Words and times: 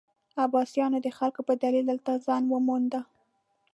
عباسیانو 0.43 0.97
د 1.05 1.07
خلکو 1.17 1.41
په 1.47 1.53
دلیل 1.63 1.85
دلته 1.91 2.11
ځای 2.25 2.41
وموند. 2.47 2.93